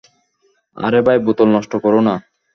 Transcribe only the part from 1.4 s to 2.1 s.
নষ্ট করো